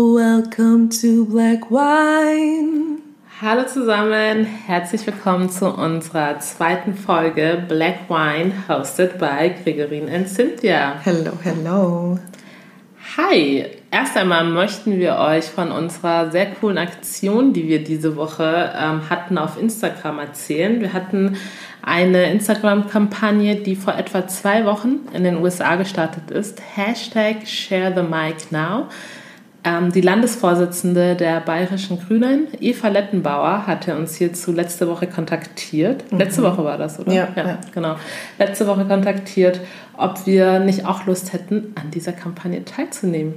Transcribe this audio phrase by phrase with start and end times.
[0.00, 3.00] Welcome to Black Wine.
[3.42, 11.00] Hallo zusammen, herzlich willkommen zu unserer zweiten Folge Black Wine, hosted by Gregorin und Cynthia.
[11.02, 12.16] Hello, hello.
[13.16, 18.72] Hi, erst einmal möchten wir euch von unserer sehr coolen Aktion, die wir diese Woche
[18.78, 20.80] ähm, hatten, auf Instagram erzählen.
[20.80, 21.36] Wir hatten
[21.82, 26.62] eine Instagram-Kampagne, die vor etwa zwei Wochen in den USA gestartet ist.
[26.76, 27.92] Hashtag Share
[29.68, 36.10] Ähm, die Landesvorsitzende der Bayerischen Grünen, Eva Lettenbauer, hatte uns hierzu letzte Woche kontaktiert.
[36.10, 36.18] Mhm.
[36.18, 37.12] Letzte Woche war das, oder?
[37.12, 37.96] Ja, ja, genau.
[38.38, 39.60] Letzte Woche kontaktiert,
[39.96, 43.34] ob wir nicht auch Lust hätten, an dieser Kampagne teilzunehmen.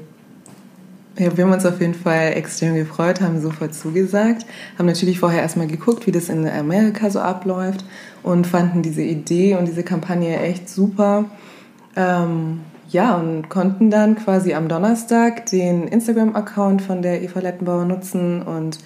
[1.17, 4.45] Ja, wir haben uns auf jeden Fall extrem gefreut, haben sofort zugesagt,
[4.77, 7.84] haben natürlich vorher erstmal geguckt, wie das in Amerika so abläuft
[8.23, 11.25] und fanden diese Idee und diese Kampagne echt super.
[11.98, 12.61] Ähm,
[12.91, 18.80] ja, und konnten dann quasi am Donnerstag den Instagram-Account von der Eva Lettenbauer nutzen und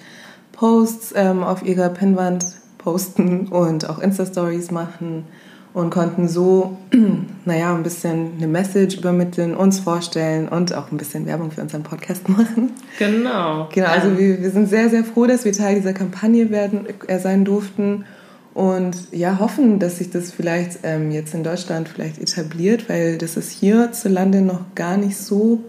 [0.52, 2.44] Posts ähm, auf ihrer Pinwand
[2.78, 5.24] posten und auch Insta-Stories machen
[5.74, 6.78] und konnten so,
[7.44, 11.82] naja, ein bisschen eine Message übermitteln, uns vorstellen und auch ein bisschen Werbung für unseren
[11.82, 12.70] Podcast machen.
[12.98, 13.68] Genau.
[13.74, 17.18] Genau, also wir, wir sind sehr, sehr froh, dass wir Teil dieser Kampagne werden, äh,
[17.18, 18.04] sein durften
[18.56, 23.36] und ja, hoffen, dass sich das vielleicht ähm, jetzt in Deutschland vielleicht etabliert, weil das
[23.36, 25.60] ist hierzulande noch gar nicht so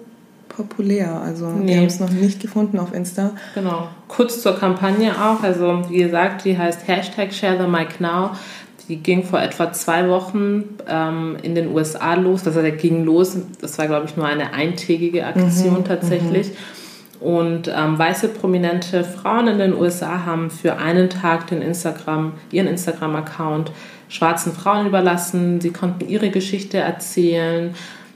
[0.47, 1.21] populär.
[1.21, 1.67] Also nee.
[1.67, 3.31] wir haben es noch nicht gefunden auf Insta.
[3.55, 3.89] Genau.
[4.07, 5.43] Kurz zur Kampagne auch.
[5.43, 8.31] Also wie gesagt, die heißt Hashtag Share the Mic Now.
[8.87, 12.43] Die ging vor etwa zwei Wochen ähm, in den USA los.
[12.43, 13.35] Das heißt, ging los.
[13.59, 16.51] Das war, glaube ich, nur eine eintägige Aktion mhm, tatsächlich.
[16.51, 16.55] Mhm.
[17.19, 22.67] Und ähm, weiße prominente Frauen in den USA haben für einen Tag den Instagram, ihren
[22.67, 23.71] Instagram-Account
[24.09, 25.59] schwarzen Frauen überlassen.
[25.59, 27.73] Sie konnten ihre Geschichte erzählen,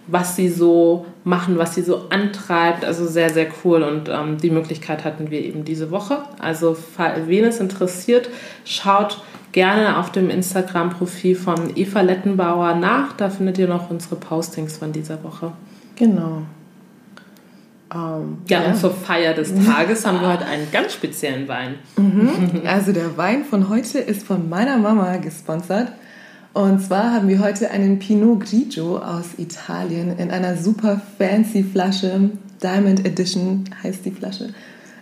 [0.08, 2.86] was sie so machen, was sie so antreibt.
[2.86, 3.84] Also sehr, sehr cool.
[3.84, 6.20] Und ähm, die Möglichkeit hatten wir eben diese Woche.
[6.40, 6.78] Also,
[7.26, 8.30] wen es interessiert,
[8.66, 13.14] schaut gerne auf dem Instagram-Profil von Eva Lettenbauer nach.
[13.14, 15.52] Da findet ihr noch unsere Postings von dieser Woche.
[15.96, 16.44] Genau.
[17.94, 21.76] Ähm, ja, ja, und zur Feier des Tages haben wir heute einen ganz speziellen Wein.
[21.98, 22.62] Mhm.
[22.66, 25.92] Also der Wein von heute ist von meiner Mama gesponsert.
[26.54, 32.30] Und zwar haben wir heute einen Pinot Grigio aus Italien in einer super fancy Flasche.
[32.62, 34.54] Diamond Edition heißt die Flasche.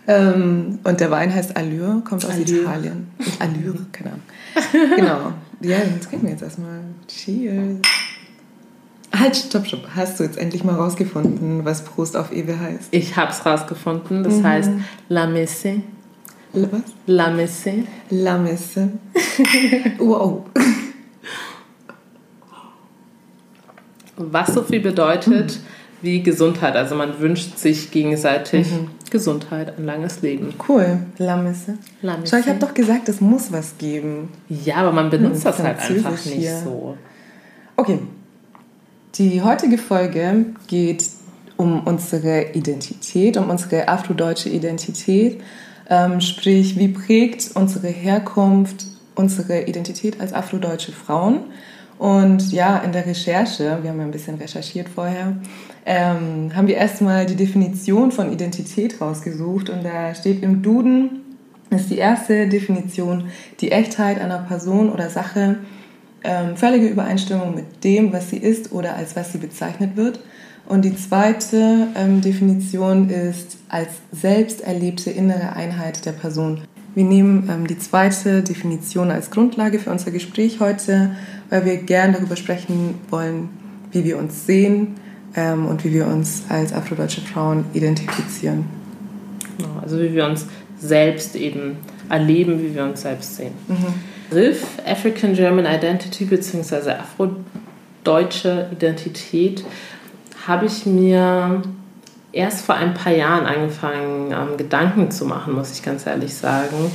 [0.06, 2.62] Ähm, und der Wein heißt Allure, kommt aus Allure.
[2.62, 3.08] Italien.
[3.38, 4.96] Allure, keine Ahnung.
[4.96, 5.32] genau.
[5.60, 6.80] Ja, das kriegen wir jetzt erstmal.
[7.06, 7.80] Cheers.
[9.12, 9.88] Halt, stopp, stopp.
[9.94, 12.88] Hast du jetzt endlich mal rausgefunden, was Prost auf Ewe heißt?
[12.92, 14.22] Ich hab's rausgefunden.
[14.22, 14.44] Das mhm.
[14.44, 14.70] heißt
[15.08, 15.82] La Messe.
[16.52, 16.82] Was?
[17.06, 17.84] La Messe.
[18.10, 18.90] La Messe.
[19.98, 20.42] wow.
[24.16, 25.62] Was so viel bedeutet mhm.
[26.02, 26.76] wie Gesundheit.
[26.76, 28.88] Also man wünscht sich gegenseitig mhm.
[29.10, 30.54] Gesundheit, ein langes Leben.
[30.68, 30.98] Cool.
[31.18, 31.78] La Messe.
[32.02, 32.30] La Messe.
[32.30, 34.28] Schau, ich habe doch gesagt, es muss was geben.
[34.48, 36.56] Ja, aber man benutzt hm, das halt einfach nicht hier.
[36.58, 36.96] so.
[37.76, 37.98] Okay,
[39.14, 41.04] die heutige Folge geht
[41.56, 45.40] um unsere Identität, um unsere afrodeutsche Identität.
[45.88, 51.40] Ähm, sprich, wie prägt unsere Herkunft unsere Identität als afrodeutsche Frauen?
[51.98, 55.36] Und ja, in der Recherche, wir haben ja ein bisschen recherchiert vorher,
[55.84, 59.68] ähm, haben wir erstmal die Definition von Identität rausgesucht.
[59.68, 61.20] Und da steht im Duden,
[61.68, 63.24] ist die erste Definition
[63.60, 65.58] die Echtheit einer Person oder Sache
[66.24, 70.20] ähm, völlige Übereinstimmung mit dem, was sie ist oder als was sie bezeichnet wird.
[70.66, 76.60] Und die zweite ähm, Definition ist als selbst erlebte innere Einheit der Person.
[76.94, 81.16] Wir nehmen ähm, die zweite Definition als Grundlage für unser Gespräch heute,
[81.48, 83.48] weil wir gern darüber sprechen wollen,
[83.92, 84.96] wie wir uns sehen
[85.34, 88.64] ähm, und wie wir uns als afrodeutsche Frauen identifizieren.
[89.56, 90.46] Genau, also wie wir uns
[90.78, 91.76] selbst eben
[92.08, 93.52] erleben, wie wir uns selbst sehen.
[93.68, 93.94] Mhm.
[94.30, 96.92] Begriff African German Identity bzw.
[96.92, 99.64] afrodeutsche Identität
[100.46, 101.62] habe ich mir
[102.32, 106.92] erst vor ein paar Jahren angefangen, ähm, Gedanken zu machen, muss ich ganz ehrlich sagen.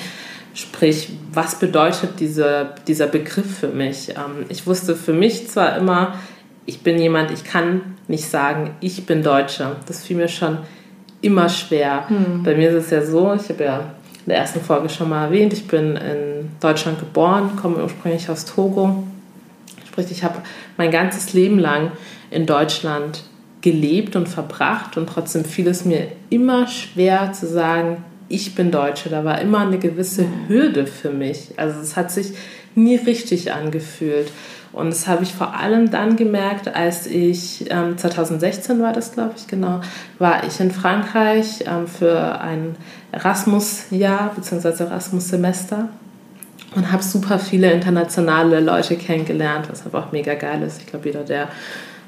[0.53, 4.11] Sprich, was bedeutet dieser, dieser Begriff für mich?
[4.11, 6.15] Ähm, ich wusste für mich zwar immer,
[6.65, 9.75] ich bin jemand, ich kann nicht sagen, ich bin Deutsche.
[9.87, 10.59] Das fiel mir schon
[11.21, 12.07] immer schwer.
[12.07, 12.43] Hm.
[12.43, 13.91] Bei mir ist es ja so, ich habe ja
[14.25, 15.53] in der ersten Folge schon mal erwähnt.
[15.53, 19.03] Ich bin in Deutschland geboren, komme ursprünglich aus Togo.
[19.87, 20.41] Sprich, ich habe
[20.77, 21.91] mein ganzes Leben lang
[22.31, 23.23] in Deutschland
[23.61, 29.09] gelebt und verbracht und trotzdem fiel es mir immer schwer zu sagen, ich bin Deutsche.
[29.09, 31.53] Da war immer eine gewisse Hürde für mich.
[31.57, 32.33] Also es hat sich
[32.73, 34.31] nie richtig angefühlt.
[34.75, 39.31] Und das habe ich vor allem dann gemerkt, als ich, ähm, 2016 war das, glaube
[39.37, 39.79] ich, genau,
[40.19, 42.75] war ich in Frankreich ähm, für ein
[43.13, 44.83] Erasmus-Jahr bzw.
[44.83, 45.87] Erasmus-Semester
[46.75, 50.81] und habe super viele internationale Leute kennengelernt, was einfach mega geil ist.
[50.81, 51.47] Ich glaube, jeder, der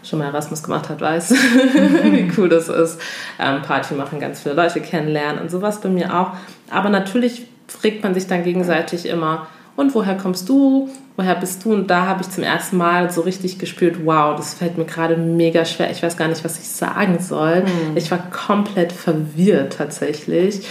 [0.04, 1.32] schon mal Erasmus gemacht hat, weiß,
[2.04, 3.00] wie cool das ist.
[3.40, 6.32] Ähm, Party machen, ganz viele Leute kennenlernen und sowas bei mir auch.
[6.70, 9.48] Aber natürlich fragt man sich dann gegenseitig immer,
[9.78, 10.90] und woher kommst du?
[11.16, 11.74] Woher bist du?
[11.74, 15.16] Und da habe ich zum ersten Mal so richtig gespürt, wow, das fällt mir gerade
[15.16, 15.90] mega schwer.
[15.92, 17.62] Ich weiß gar nicht, was ich sagen soll.
[17.62, 17.96] Mhm.
[17.96, 20.68] Ich war komplett verwirrt tatsächlich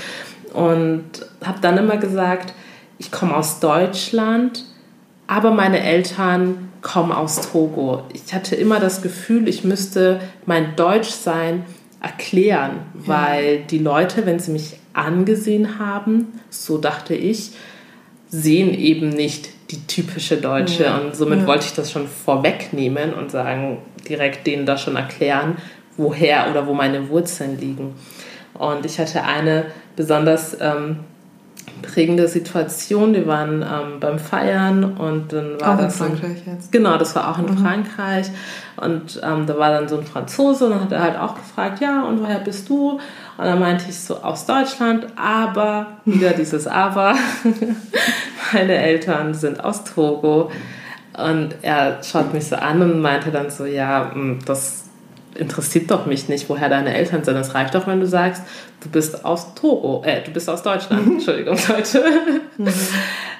[0.52, 1.04] und
[1.42, 2.52] habe dann immer gesagt,
[2.98, 4.64] ich komme aus Deutschland,
[5.28, 8.02] aber meine Eltern kommen aus Togo.
[8.12, 11.64] Ich hatte immer das Gefühl, ich müsste mein Deutschsein
[12.00, 17.52] erklären, weil die Leute, wenn sie mich angesehen haben, so dachte ich,
[18.28, 20.84] sehen eben nicht die typische Deutsche.
[20.84, 20.98] Ja.
[20.98, 21.46] Und somit ja.
[21.46, 23.78] wollte ich das schon vorwegnehmen und sagen,
[24.08, 25.56] direkt denen das schon erklären,
[25.96, 27.94] woher oder wo meine Wurzeln liegen.
[28.54, 31.00] Und ich hatte eine besonders ähm,
[31.82, 33.12] prägende Situation.
[33.14, 36.00] Wir waren ähm, beim Feiern und dann war auch das.
[36.00, 36.72] in Frankreich ein, jetzt.
[36.72, 37.58] Genau, das war auch in mhm.
[37.58, 38.26] Frankreich.
[38.76, 41.80] Und ähm, da war dann so ein Franzose und dann hat er halt auch gefragt,
[41.80, 42.98] ja, und woher bist du?
[43.38, 47.14] Und dann meinte ich so, aus Deutschland, aber, wieder dieses Aber,
[48.52, 50.50] meine Eltern sind aus Togo.
[51.16, 54.84] Und er schaut mich so an und meinte dann so, ja, hm, das
[55.34, 57.36] interessiert doch mich nicht, woher deine Eltern sind.
[57.36, 58.42] Es reicht doch, wenn du sagst,
[58.80, 62.04] du bist aus Togo, äh, du bist aus Deutschland, Entschuldigung, Leute.
[62.56, 62.68] Mhm.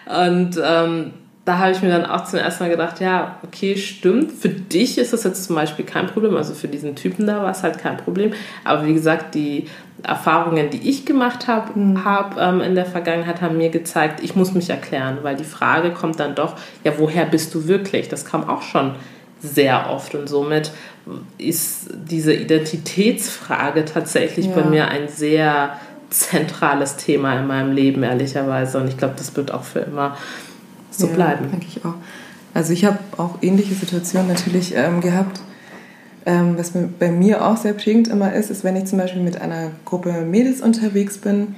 [0.07, 1.13] Und ähm,
[1.47, 4.33] da habe ich mir dann auch zum ersten Mal gedacht, ja, okay, stimmt.
[4.33, 6.37] Für dich ist das jetzt zum Beispiel kein Problem.
[6.37, 8.33] Also für diesen Typen da war es halt kein Problem.
[8.65, 9.69] Aber wie gesagt, die
[10.03, 12.05] Erfahrungen, die ich gemacht habe mhm.
[12.05, 15.93] hab, ähm, in der Vergangenheit, haben mir gezeigt, ich muss mich erklären, weil die Frage
[15.93, 18.09] kommt dann doch, ja, woher bist du wirklich?
[18.09, 18.97] Das kam auch schon
[19.41, 20.73] sehr oft und somit
[21.39, 24.53] ist diese Identitätsfrage tatsächlich ja.
[24.53, 25.79] bei mir ein sehr
[26.11, 28.79] zentrales Thema in meinem Leben, ehrlicherweise.
[28.79, 30.17] Und ich glaube, das wird auch für immer
[30.99, 31.51] so ja, bleiben.
[31.51, 31.95] Denke ich auch.
[32.55, 35.41] Also ich habe auch ähnliche Situationen natürlich ähm, gehabt.
[36.25, 39.41] Ähm, was bei mir auch sehr prägend immer ist, ist, wenn ich zum Beispiel mit
[39.41, 41.55] einer Gruppe Mädels unterwegs bin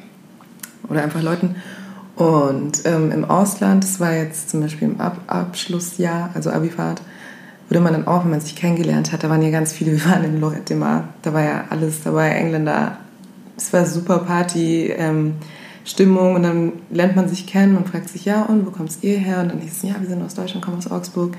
[0.88, 1.56] oder einfach Leuten
[2.18, 7.00] und ähm, im Ausland, das war jetzt zum Beispiel im Ab Abschlussjahr, also Abifahrt,
[7.68, 10.04] wurde man dann auch, wenn man sich kennengelernt hat, da waren ja ganz viele, wir
[10.04, 12.96] waren in Lorette de Mar, da war ja alles, da war ja Engländer,
[13.56, 15.34] es war super Party, ähm,
[15.88, 19.16] Stimmung und dann lernt man sich kennen und fragt sich, ja, und wo kommst ihr
[19.18, 19.40] her?
[19.40, 21.36] Und dann hieß es, ja, wir sind aus Deutschland, kommen aus Augsburg.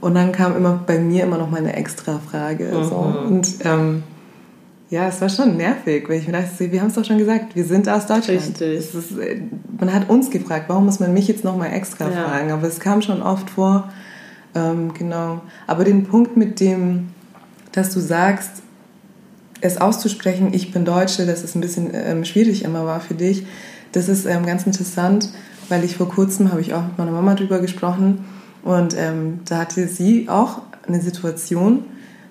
[0.00, 2.64] Und dann kam immer bei mir immer noch mal eine extra Frage.
[2.64, 2.84] Mhm.
[2.84, 2.96] So.
[2.96, 4.02] Und ähm,
[4.90, 7.54] ja, es war schon nervig, weil ich mir dachte, wir haben es doch schon gesagt,
[7.54, 8.40] wir sind aus Deutschland.
[8.40, 8.94] Richtig.
[8.94, 9.40] Ist, äh,
[9.78, 12.28] man hat uns gefragt, warum muss man mich jetzt noch mal extra ja.
[12.28, 12.50] fragen?
[12.50, 13.92] Aber es kam schon oft vor.
[14.54, 15.42] Ähm, genau.
[15.66, 17.08] Aber den Punkt mit dem,
[17.72, 18.62] dass du sagst,
[19.60, 23.46] es auszusprechen, ich bin Deutsche, dass es ein bisschen ähm, schwierig immer war für dich,
[23.92, 25.30] das ist ähm, ganz interessant,
[25.68, 28.24] weil ich vor kurzem habe ich auch mit meiner Mama drüber gesprochen
[28.62, 31.84] und ähm, da hatte sie auch eine Situation,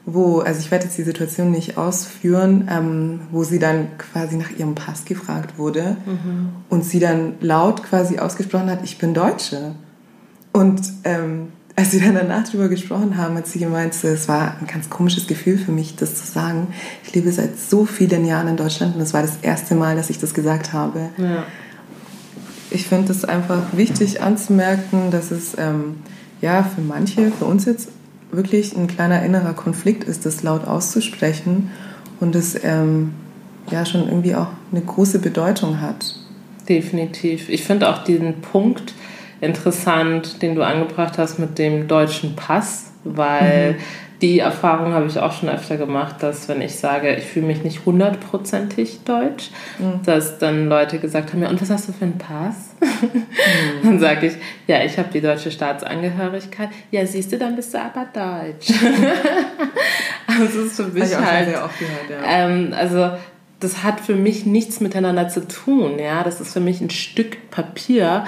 [0.06, 4.52] wo, also ich werde jetzt die Situation nicht ausführen, ähm, wo sie dann quasi nach
[4.52, 6.50] ihrem Pass gefragt wurde mhm.
[6.70, 9.76] und sie dann laut quasi ausgesprochen hat, ich bin Deutsche.
[10.54, 14.68] Und ähm, als wir dann danach drüber gesprochen haben, hat sie gemeint, es war ein
[14.68, 16.68] ganz komisches Gefühl für mich, das zu sagen.
[17.04, 20.10] Ich lebe seit so vielen Jahren in Deutschland und es war das erste Mal, dass
[20.10, 21.10] ich das gesagt habe.
[21.18, 21.44] Ja.
[22.72, 25.98] Ich finde es einfach wichtig anzumerken, dass es ähm,
[26.42, 27.90] ja für manche, für uns jetzt
[28.32, 31.72] wirklich ein kleiner innerer Konflikt ist, das laut auszusprechen
[32.20, 33.12] und es ähm,
[33.70, 36.16] ja schon irgendwie auch eine große Bedeutung hat.
[36.68, 37.50] Definitiv.
[37.50, 38.94] Ich finde auch diesen Punkt,
[39.46, 43.76] interessant, den du angebracht hast mit dem deutschen Pass, weil mhm.
[44.22, 47.64] die Erfahrung habe ich auch schon öfter gemacht, dass wenn ich sage, ich fühle mich
[47.64, 50.02] nicht hundertprozentig deutsch, mhm.
[50.04, 52.76] dass dann Leute gesagt haben, ja, und was hast du für einen Pass?
[52.82, 53.24] Mhm.
[53.84, 54.34] Dann sage ich,
[54.68, 56.70] ja, ich habe die deutsche Staatsangehörigkeit.
[56.92, 58.72] Ja, siehst du, dann bist du aber deutsch.
[60.28, 61.50] also das ist für mich halt...
[61.50, 62.48] Sehr oft gehört, ja.
[62.48, 63.12] ähm, also
[63.60, 66.00] das hat für mich nichts miteinander zu tun.
[66.00, 66.24] Ja?
[66.24, 68.26] Das ist für mich ein Stück Papier,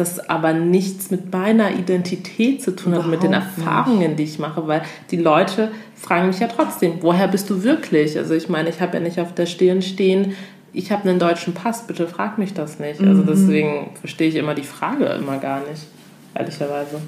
[0.00, 4.38] das aber nichts mit meiner Identität zu tun hat, Überhaupt mit den Erfahrungen, die ich
[4.38, 8.16] mache, weil die Leute fragen mich ja trotzdem, woher bist du wirklich?
[8.18, 10.34] Also ich meine, ich habe ja nicht auf der Stirn stehen,
[10.72, 13.00] ich habe einen deutschen Pass, bitte frag mich das nicht.
[13.00, 13.26] Also mhm.
[13.26, 15.86] deswegen verstehe ich immer die Frage immer gar nicht,
[16.34, 17.00] ehrlicherweise.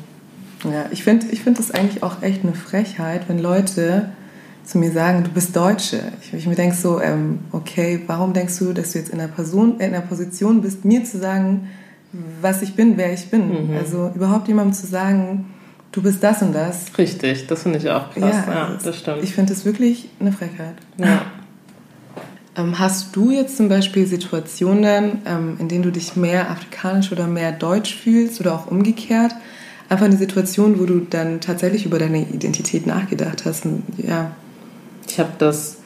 [0.64, 4.10] Ja, ich finde ich find das eigentlich auch echt eine Frechheit, wenn Leute
[4.64, 6.00] zu mir sagen, du bist Deutsche.
[6.22, 9.32] Ich, ich mir denke so, ähm, okay, warum denkst du, dass du jetzt in einer,
[9.32, 11.68] Person, in einer Position bist, mir zu sagen,
[12.40, 13.70] was ich bin, wer ich bin.
[13.70, 13.76] Mhm.
[13.76, 15.46] Also überhaupt jemandem zu sagen,
[15.92, 16.86] du bist das und das.
[16.98, 18.46] Richtig, das finde ich auch krass.
[18.46, 19.22] Ja, ja das stimmt.
[19.22, 20.76] Ich finde das wirklich eine Frechheit.
[20.98, 21.22] Ja.
[22.54, 27.26] Ähm, hast du jetzt zum Beispiel Situationen, ähm, in denen du dich mehr afrikanisch oder
[27.26, 29.34] mehr deutsch fühlst oder auch umgekehrt?
[29.88, 33.64] Einfach eine Situation, wo du dann tatsächlich über deine Identität nachgedacht hast.
[33.96, 34.32] Ja.
[35.08, 35.78] Ich habe das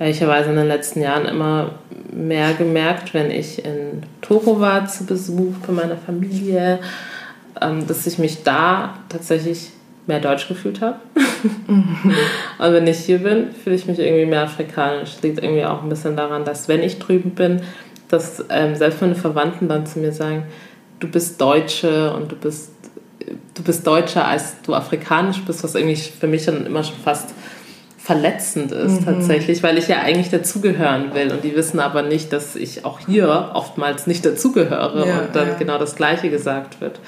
[0.00, 1.72] ehrlicherweise in den letzten Jahren immer
[2.10, 6.80] mehr gemerkt, wenn ich in Togo war zu Besuch bei meiner Familie,
[7.60, 9.70] ähm, dass ich mich da tatsächlich
[10.06, 10.98] mehr deutsch gefühlt habe.
[11.68, 11.96] Mhm.
[12.58, 15.10] Und wenn ich hier bin, fühle ich mich irgendwie mehr afrikanisch.
[15.22, 17.60] Liegt irgendwie auch ein bisschen daran, dass wenn ich drüben bin,
[18.08, 20.44] dass ähm, selbst meine Verwandten dann zu mir sagen,
[20.98, 22.72] du bist Deutsche und du bist,
[23.54, 27.34] du bist Deutscher, als du afrikanisch bist, was irgendwie für mich dann immer schon fast
[28.10, 29.04] verletzend ist mhm.
[29.04, 32.98] tatsächlich, weil ich ja eigentlich dazugehören will und die wissen aber nicht, dass ich auch
[32.98, 35.54] hier oftmals nicht dazugehöre ja, und dann ja.
[35.54, 36.98] genau das Gleiche gesagt wird.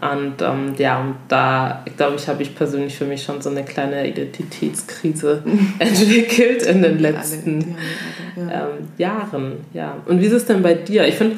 [0.00, 3.64] Und ähm, ja, und da, glaube ich, habe ich persönlich für mich schon so eine
[3.64, 5.44] kleine Identitätskrise
[5.78, 7.76] entwickelt in den letzten
[8.36, 9.58] ähm, Jahren.
[9.72, 9.98] Ja.
[10.06, 11.06] Und wie ist es denn bei dir?
[11.06, 11.36] Ich finde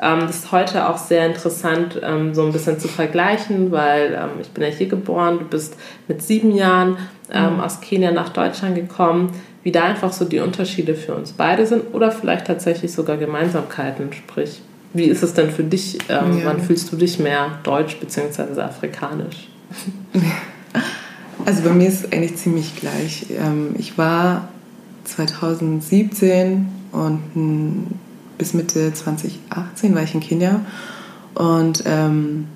[0.00, 4.40] ähm, das ist heute auch sehr interessant, ähm, so ein bisschen zu vergleichen, weil ähm,
[4.40, 5.76] ich bin ja hier geboren, du bist
[6.06, 6.96] mit sieben Jahren
[7.32, 7.60] ähm, mhm.
[7.60, 9.32] aus Kenia nach Deutschland gekommen,
[9.62, 14.12] wie da einfach so die Unterschiede für uns beide sind oder vielleicht tatsächlich sogar Gemeinsamkeiten,
[14.12, 14.62] sprich
[14.94, 15.98] wie ist es denn für dich?
[16.08, 16.46] Ähm, ja.
[16.46, 18.60] Wann fühlst du dich mehr deutsch bzw.
[18.60, 19.48] afrikanisch?
[21.46, 23.26] Also bei mir ist es eigentlich ziemlich gleich.
[23.30, 24.48] Ähm, ich war
[25.04, 27.80] 2017 und
[28.36, 30.60] bis Mitte 2018 war ich in Kenia
[31.34, 32.48] und ähm,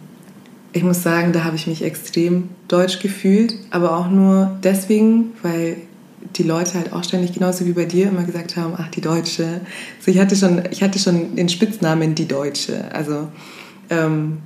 [0.73, 5.77] ich muss sagen, da habe ich mich extrem deutsch gefühlt, aber auch nur deswegen, weil
[6.37, 9.61] die Leute halt auch ständig, genauso wie bei dir, immer gesagt haben, ach, die Deutsche.
[10.01, 12.85] So, ich, hatte schon, ich hatte schon den Spitznamen die Deutsche.
[12.95, 13.29] Also,
[13.91, 14.39] ähm,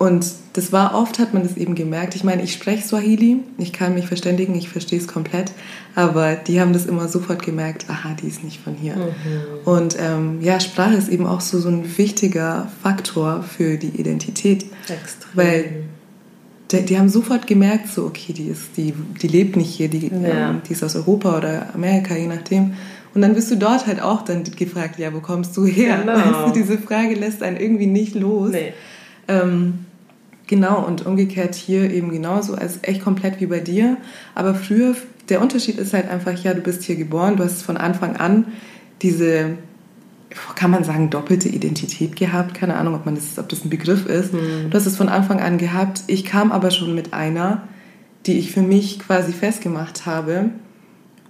[0.00, 2.14] und das war oft, hat man das eben gemerkt.
[2.14, 5.52] Ich meine, ich spreche Swahili, ich kann mich verständigen, ich verstehe es komplett,
[5.94, 8.96] aber die haben das immer sofort gemerkt, aha, die ist nicht von hier.
[8.96, 9.10] Mhm.
[9.66, 14.64] Und ähm, ja, Sprache ist eben auch so, so ein wichtiger Faktor für die Identität.
[14.88, 15.30] Extrem.
[15.34, 15.84] Weil
[16.70, 20.06] die, die, haben sofort gemerkt, so, okay, die, ist, die, die lebt nicht hier, die,
[20.06, 20.48] ja.
[20.48, 22.72] ähm, die ist aus Europa oder Amerika, je nachdem.
[23.14, 25.98] Und dann bist du dort halt auch dann gefragt, ja, wo kommst du her?
[25.98, 26.14] Genau.
[26.14, 28.52] Weißt du, diese Frage lässt einen irgendwie nicht los.
[28.52, 28.72] Nee.
[29.28, 29.84] Ähm,
[30.50, 33.96] genau, und umgekehrt hier eben genauso, also echt komplett wie bei dir.
[34.34, 34.94] Aber früher,
[35.30, 38.46] der Unterschied ist halt einfach, ja, du bist hier geboren, du hast von Anfang an
[39.00, 39.56] diese
[40.54, 42.54] kann man sagen, doppelte Identität gehabt.
[42.54, 44.32] Keine Ahnung, ob, man das, ob das ein Begriff ist.
[44.32, 44.70] Mhm.
[44.70, 46.02] Du hast es von Anfang an gehabt.
[46.06, 47.62] Ich kam aber schon mit einer,
[48.26, 50.50] die ich für mich quasi festgemacht habe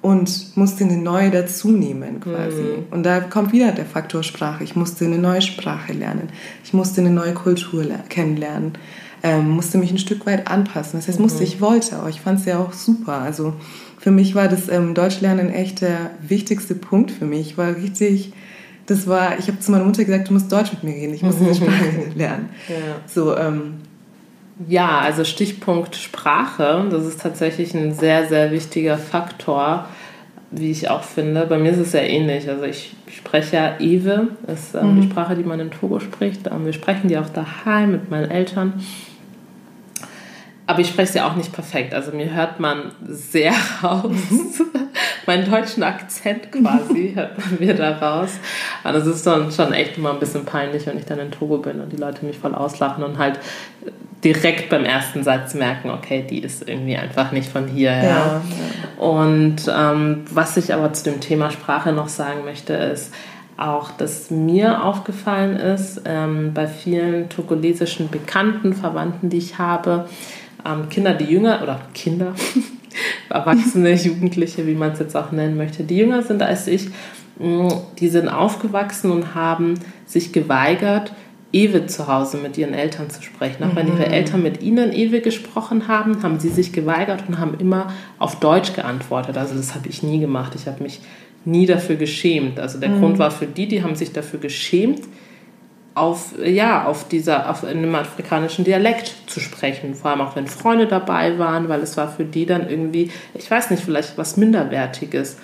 [0.03, 2.61] und musste eine neue dazu nehmen quasi.
[2.61, 2.87] Mhm.
[2.91, 4.65] Und da kommt wieder der Faktor Sprache.
[4.65, 6.29] Ich musste eine neue Sprache lernen.
[6.65, 8.73] Ich musste eine neue Kultur kennenlernen.
[9.23, 10.99] Ähm, musste mich ein Stück weit anpassen.
[10.99, 11.25] Das heißt, mhm.
[11.25, 13.19] musste ich wollte, aber ich fand es ja auch super.
[13.19, 13.55] Also
[13.99, 17.41] für mich war das ähm, Deutschlernen echt der wichtigste Punkt für mich.
[17.41, 18.33] Ich war richtig
[18.91, 21.23] das war, ich habe zu meiner Mutter gesagt, du musst Deutsch mit mir reden, ich
[21.23, 22.49] muss diese Sprache lernen.
[22.69, 22.75] Ja.
[23.07, 23.75] So, ähm,
[24.69, 29.87] ja, also Stichpunkt Sprache, das ist tatsächlich ein sehr, sehr wichtiger Faktor,
[30.51, 31.47] wie ich auch finde.
[31.47, 32.49] Bei mir ist es sehr ähnlich.
[32.49, 35.01] Also ich spreche ja Ewe, ist ähm, mhm.
[35.03, 36.49] die Sprache, die man in Togo spricht.
[36.49, 38.73] Ähm, wir sprechen die auch daheim mit meinen Eltern.
[40.71, 41.93] Aber ich spreche sie auch nicht perfekt.
[41.95, 44.13] Also mir hört man sehr raus.
[45.27, 48.39] Meinen deutschen Akzent quasi hört man mir da raus.
[48.85, 51.59] Aber das ist dann schon echt immer ein bisschen peinlich, wenn ich dann in Togo
[51.59, 53.41] bin und die Leute mich voll auslachen und halt
[54.23, 57.91] direkt beim ersten Satz merken, okay, die ist irgendwie einfach nicht von hier.
[57.91, 58.03] Ja.
[58.05, 58.43] ja.
[58.97, 63.13] Und ähm, was ich aber zu dem Thema Sprache noch sagen möchte, ist,
[63.57, 70.09] auch, dass mir aufgefallen ist, ähm, bei vielen togolesischen Bekannten, Verwandten, die ich habe,
[70.67, 72.35] ähm, Kinder, die jünger, oder Kinder,
[73.29, 76.89] Erwachsene, Jugendliche, wie man es jetzt auch nennen möchte, die jünger sind als ich,
[77.39, 79.75] mm, die sind aufgewachsen und haben
[80.07, 81.13] sich geweigert,
[81.53, 83.65] Ewe zu Hause mit ihren Eltern zu sprechen.
[83.65, 84.13] Auch wenn ihre mhm.
[84.13, 88.73] Eltern mit ihnen Ewe gesprochen haben, haben sie sich geweigert und haben immer auf Deutsch
[88.73, 89.37] geantwortet.
[89.37, 90.53] Also das habe ich nie gemacht.
[90.55, 91.01] Ich habe mich
[91.45, 92.61] nie dafür geschämt.
[92.61, 93.01] Also der mhm.
[93.01, 95.01] Grund war für die, die haben sich dafür geschämt,
[95.95, 99.95] auf, ja, auf, dieser, auf einem afrikanischen Dialekt zu sprechen.
[99.95, 103.51] Vor allem auch, wenn Freunde dabei waren, weil es war für die dann irgendwie, ich
[103.51, 105.37] weiß nicht, vielleicht was Minderwertiges.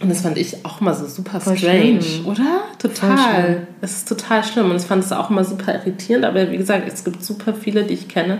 [0.00, 2.26] Und das fand ich auch mal so super Voll strange, schlimm.
[2.26, 2.64] oder?
[2.78, 3.66] Total.
[3.80, 4.70] Es ist total schlimm.
[4.70, 6.24] Und ich fand es auch immer super irritierend.
[6.24, 8.38] Aber wie gesagt, es gibt super viele, die ich kenne,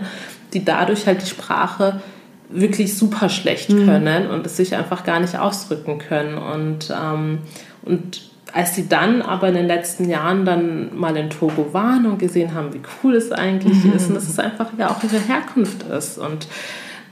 [0.53, 2.01] die dadurch halt die Sprache
[2.49, 3.85] wirklich super schlecht mhm.
[3.85, 6.37] können und es sich einfach gar nicht ausdrücken können.
[6.37, 7.39] Und, ähm,
[7.83, 8.21] und
[8.55, 12.53] als sie dann aber in den letzten Jahren dann mal in Togo waren und gesehen
[12.53, 13.91] haben, wie cool es eigentlich mhm.
[13.91, 16.17] ist und dass es einfach ja auch ihre Herkunft ist.
[16.17, 16.47] Und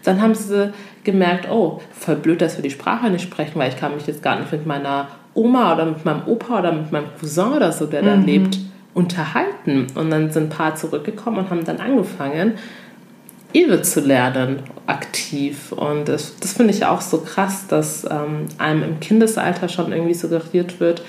[0.05, 0.71] dann haben sie
[1.03, 4.23] gemerkt, oh, voll blöd, dass wir die Sprache nicht sprechen, weil ich kann mich jetzt
[4.23, 7.88] gar nicht mit meiner Oma oder mit meinem Opa oder mit meinem Cousin oder so,
[7.88, 8.05] der mhm.
[8.05, 8.59] da lebt,
[8.93, 9.88] unterhalten.
[9.95, 12.53] Und dann sind ein paar zurückgekommen und haben dann angefangen,
[13.53, 15.72] Ewe zu lernen, aktiv.
[15.72, 20.15] Und das, das finde ich auch so krass, dass ähm, einem im Kindesalter schon irgendwie
[20.15, 21.03] suggeriert wird,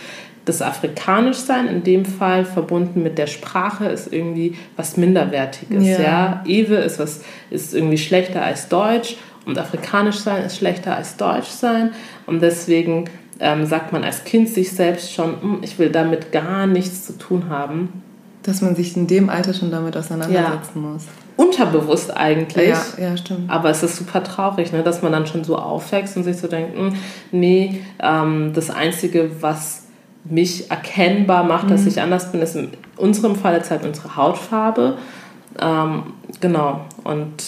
[0.45, 5.87] das Afrikanischsein in dem Fall verbunden mit der Sprache ist irgendwie was Minderwertiges.
[5.87, 6.01] Ja.
[6.01, 6.45] ja?
[6.47, 11.49] Ewe ist, was, ist irgendwie schlechter als Deutsch und Afrikanisch sein ist schlechter als Deutsch
[11.49, 11.93] sein.
[12.27, 13.07] Und deswegen
[13.41, 17.17] ähm, sagt man als Kind sich selbst schon, hm, ich will damit gar nichts zu
[17.19, 18.03] tun haben.
[18.43, 20.81] Dass man sich in dem Alter schon damit auseinandersetzen ja.
[20.81, 21.05] muss.
[21.37, 22.69] Unterbewusst eigentlich.
[22.69, 23.51] Ja, ja, stimmt.
[23.51, 26.47] Aber es ist super traurig, ne, dass man dann schon so aufwächst und sich so
[26.47, 26.95] denkt, hm,
[27.33, 29.85] nee, ähm, das Einzige, was
[30.25, 31.71] mich erkennbar macht, mhm.
[31.71, 34.97] dass ich anders bin, ist in unserem Fall jetzt halt unsere Hautfarbe.
[35.61, 36.05] Ähm,
[36.41, 36.83] genau.
[37.03, 37.43] Und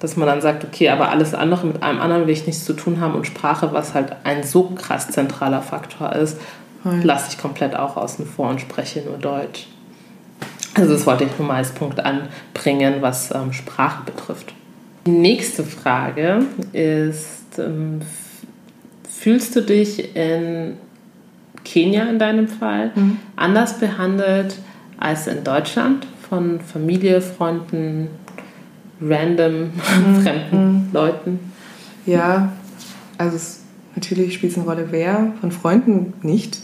[0.00, 2.74] dass man dann sagt, okay, aber alles andere mit einem anderen will ich nichts zu
[2.74, 6.38] tun haben und Sprache, was halt ein so krass zentraler Faktor ist,
[7.02, 9.66] lasse ich komplett auch außen vor und spreche nur Deutsch.
[10.74, 14.52] Also das wollte ich nur mal als Punkt anbringen, was ähm, Sprache betrifft.
[15.06, 18.00] Die nächste Frage ist, ähm,
[19.08, 20.74] fühlst du dich in
[21.64, 23.18] Kenia in deinem Fall mhm.
[23.36, 24.58] anders behandelt
[24.98, 28.08] als in Deutschland von Familie, Freunden,
[29.00, 30.22] random mhm.
[30.22, 30.88] fremden mhm.
[30.92, 31.38] Leuten?
[32.06, 32.52] Ja,
[33.18, 33.62] also es,
[33.94, 35.32] natürlich spielt es eine Rolle, wer.
[35.40, 36.58] Von Freunden nicht.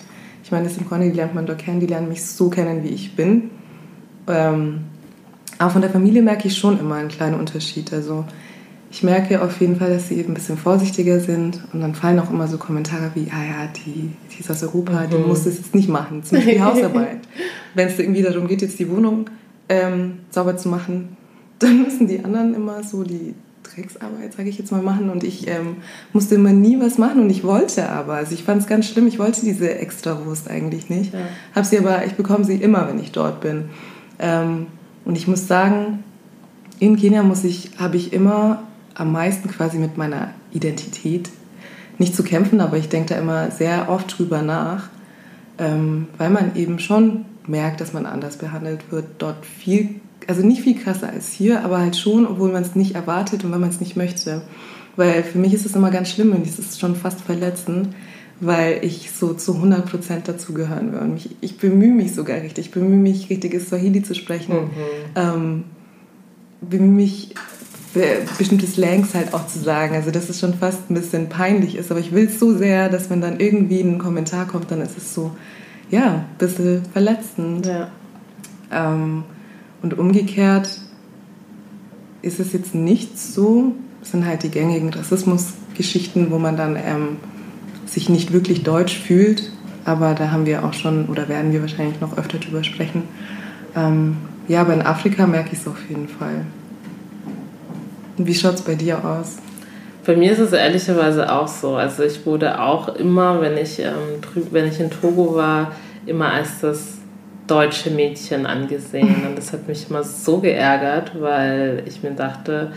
[0.44, 2.82] Ich meine, das sind Freunde, die lernt man dort kennen, die lernen mich so kennen,
[2.82, 3.50] wie ich bin.
[4.28, 4.80] Ähm,
[5.58, 7.92] aber von der Familie merke ich schon immer einen kleinen Unterschied.
[7.92, 8.24] Also
[8.90, 12.18] ich merke auf jeden Fall, dass sie eben ein bisschen vorsichtiger sind und dann fallen
[12.18, 15.10] auch immer so Kommentare wie, ah ja, die, die ist aus Europa, mhm.
[15.10, 17.20] die muss das jetzt nicht machen, ist nicht die Hausarbeit.
[17.74, 19.30] Wenn es irgendwie darum geht, jetzt die Wohnung
[19.68, 21.16] ähm, sauber zu machen,
[21.60, 25.46] dann müssen die anderen immer so die Drecksarbeit, sage ich jetzt mal, machen und ich
[25.46, 25.76] ähm,
[26.12, 28.14] musste immer nie was machen und ich wollte aber.
[28.14, 31.12] Also ich fand es ganz schlimm, ich wollte diese Extrawurst eigentlich nicht.
[31.12, 31.20] Ja.
[31.54, 33.70] Hab sie aber, ich bekomme sie immer, wenn ich dort bin.
[34.20, 34.66] Ähm,
[35.04, 36.04] und ich muss sagen,
[36.78, 38.62] in Kenia muss ich, habe ich immer
[38.94, 41.30] am meisten quasi mit meiner Identität
[41.98, 44.88] nicht zu kämpfen, aber ich denke da immer sehr oft drüber nach,
[45.58, 50.62] ähm, weil man eben schon merkt, dass man anders behandelt wird, dort viel also nicht
[50.62, 53.70] viel krasser als hier, aber halt schon, obwohl man es nicht erwartet und wenn man
[53.70, 54.42] es nicht möchte.
[54.96, 57.94] Weil für mich ist es immer ganz schlimm und es ist schon fast verletzend,
[58.40, 61.00] weil ich so zu 100% dazugehören will.
[61.00, 64.54] Und mich, ich bemühe mich sogar richtig, ich bemühe mich, richtiges Swahili zu sprechen.
[64.54, 64.68] Mhm.
[65.14, 65.64] Ähm,
[66.62, 67.34] bemühe mich,
[68.38, 69.94] bestimmte Slangs halt auch zu sagen.
[69.94, 71.90] Also, dass es schon fast ein bisschen peinlich ist.
[71.90, 74.96] Aber ich will es so sehr, dass wenn dann irgendwie ein Kommentar kommt, dann ist
[74.96, 75.32] es so,
[75.90, 77.66] ja, ein bisschen verletzend.
[77.66, 77.88] Ja.
[78.72, 79.24] Ähm,
[79.82, 80.80] und umgekehrt
[82.22, 87.16] ist es jetzt nicht so, das sind halt die gängigen Rassismusgeschichten, wo man dann ähm,
[87.90, 89.50] sich nicht wirklich deutsch fühlt,
[89.84, 93.02] aber da haben wir auch schon oder werden wir wahrscheinlich noch öfter drüber sprechen.
[93.74, 94.16] Ähm,
[94.48, 96.44] ja, aber in Afrika merke ich es auf jeden Fall.
[98.16, 99.38] Wie schaut es bei dir aus?
[100.06, 101.74] Bei mir ist es ehrlicherweise auch so.
[101.74, 105.72] Also ich wurde auch immer, wenn ich, ähm, wenn ich in Togo war,
[106.06, 106.98] immer als das
[107.46, 109.26] deutsche Mädchen angesehen.
[109.26, 112.72] Und das hat mich immer so geärgert, weil ich mir dachte,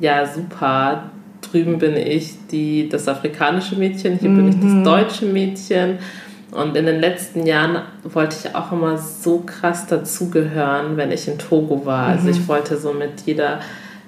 [0.00, 1.10] ja super,
[1.40, 4.36] drüben bin ich die, das afrikanische Mädchen, hier mhm.
[4.36, 4.84] bin ich das mhm.
[4.84, 5.98] deutsche Mädchen.
[6.50, 11.38] Und in den letzten Jahren wollte ich auch immer so krass dazugehören, wenn ich in
[11.38, 12.06] Togo war.
[12.06, 12.30] Also mhm.
[12.30, 13.60] ich wollte so mit jeder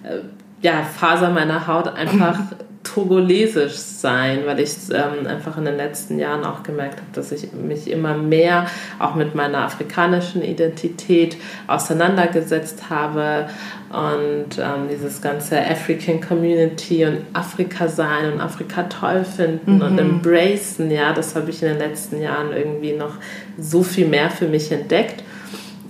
[0.03, 0.21] äh,
[0.63, 2.39] ja, Faser meiner Haut einfach
[2.83, 7.53] togolesisch sein, weil ich ähm, einfach in den letzten Jahren auch gemerkt habe, dass ich
[7.53, 8.67] mich immer mehr
[8.99, 13.49] auch mit meiner afrikanischen Identität auseinandergesetzt habe
[13.91, 19.83] und ähm, dieses ganze African Community und Afrika sein und Afrika toll finden mhm.
[19.83, 23.15] und embracen, ja, das habe ich in den letzten Jahren irgendwie noch
[23.59, 25.23] so viel mehr für mich entdeckt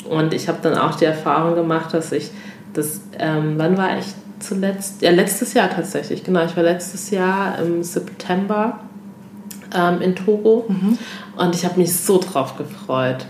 [0.08, 2.30] und ich habe dann auch die Erfahrung gemacht, dass ich
[2.72, 4.06] das, ähm, wann war ich
[4.40, 6.44] zuletzt, ja, letztes Jahr tatsächlich, genau.
[6.44, 8.80] Ich war letztes Jahr im September
[9.74, 10.98] ähm, in Togo mhm.
[11.36, 13.26] und ich habe mich so drauf gefreut.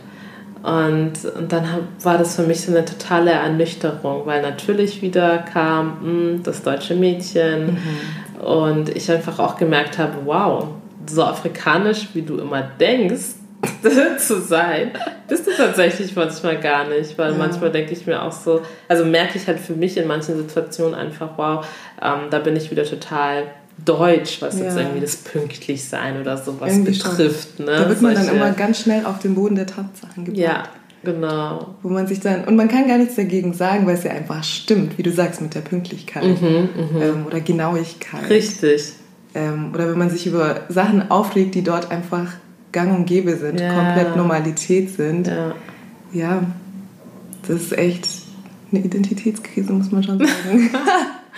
[0.63, 5.39] Und, und dann hab, war das für mich so eine totale Ernüchterung, weil natürlich wieder
[5.39, 8.45] kam mh, hm, das deutsche Mädchen mhm.
[8.45, 10.67] und ich einfach auch gemerkt habe, wow,
[11.07, 13.40] so afrikanisch, wie du immer denkst,
[14.19, 14.91] zu sein,
[15.29, 17.39] bist du tatsächlich manchmal gar nicht, weil ja.
[17.39, 20.95] manchmal denke ich mir auch so, also merke ich halt für mich in manchen Situationen
[20.95, 21.67] einfach, wow,
[22.03, 23.45] ähm, da bin ich wieder total
[23.85, 24.67] deutsch, was ja.
[24.67, 27.59] jetzt irgendwie das Pünktlichsein oder sowas irgendwie betrifft.
[27.61, 27.67] Ne?
[27.67, 30.43] Da wird man Solche, dann immer ganz schnell auf den Boden der Tatsachen gebracht.
[30.43, 30.65] Ja,
[31.03, 31.75] genau.
[31.83, 34.45] Wo man sich dann, und man kann gar nichts dagegen sagen, weil es ja einfach
[34.45, 37.03] stimmt, wie du sagst, mit der Pünktlichkeit mhm, mhm.
[37.03, 38.29] ähm, oder Genauigkeit.
[38.29, 38.93] Richtig.
[39.35, 42.33] Ähm, oder wenn man sich über Sachen aufregt, die dort einfach
[42.73, 43.75] gang und gäbe sind, ja.
[43.75, 45.27] komplett Normalität sind.
[45.27, 45.55] Ja.
[46.13, 46.43] ja,
[47.47, 48.09] das ist echt
[48.71, 50.71] eine Identitätskrise, muss man schon sagen.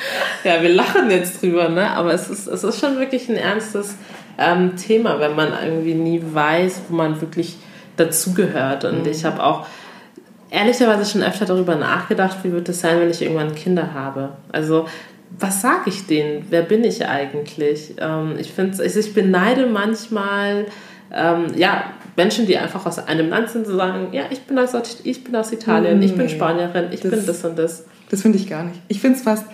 [0.45, 1.91] ja, wir lachen jetzt drüber, ne?
[1.91, 3.95] aber es ist, es ist schon wirklich ein ernstes
[4.39, 7.57] ähm, Thema, wenn man irgendwie nie weiß, wo man wirklich
[7.97, 8.85] dazugehört.
[8.85, 9.11] Und mhm.
[9.11, 9.67] ich habe auch
[10.51, 14.31] ehrlicherweise schon öfter darüber nachgedacht, wie wird es sein, wenn ich irgendwann Kinder habe.
[14.51, 14.87] Also
[15.39, 16.47] was sage ich denen?
[16.51, 17.95] Wer bin ich eigentlich?
[17.99, 20.67] Ähm, ich finde, also ich beneide manchmal
[21.13, 21.85] ähm, ja,
[22.17, 24.73] Menschen, die einfach aus einem Land sind, zu sagen, ja, ich bin aus,
[25.05, 27.85] ich bin aus Italien, nee, ich bin Spanierin, ich das, bin das und das.
[28.11, 28.81] Das finde ich gar nicht.
[28.89, 29.47] Ich finde es fast,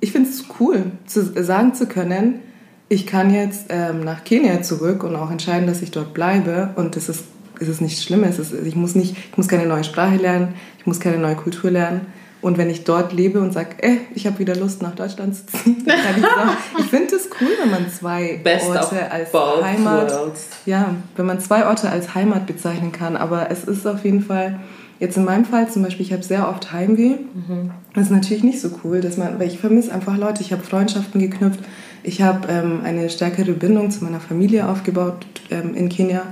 [0.00, 2.40] ich finde es cool, zu sagen zu können,
[2.88, 6.94] ich kann jetzt ähm, nach Kenia zurück und auch entscheiden, dass ich dort bleibe und
[6.94, 7.24] das ist,
[7.58, 8.38] es ist nichts Schlimmes.
[8.38, 11.70] Ist, ich, muss nicht, ich muss keine neue Sprache lernen, ich muss keine neue Kultur
[11.70, 12.02] lernen.
[12.46, 15.46] Und wenn ich dort lebe und sage, äh, ich habe wieder Lust nach Deutschland zu
[15.46, 19.34] ziehen, dann kann ich sagen, ich finde es cool, wenn man zwei Best Orte als
[19.34, 20.46] Heimat, worlds.
[20.64, 23.16] ja, wenn man zwei Orte als Heimat bezeichnen kann.
[23.16, 24.60] Aber es ist auf jeden Fall
[25.00, 27.16] Jetzt in meinem Fall zum Beispiel, ich habe sehr oft Heimweh.
[27.34, 27.72] Mhm.
[27.94, 30.40] Das ist natürlich nicht so cool, dass man, weil ich vermisse einfach Leute.
[30.40, 31.58] Ich habe Freundschaften geknüpft.
[32.04, 36.22] Ich habe ähm, eine stärkere Bindung zu meiner Familie aufgebaut ähm, in Kenia,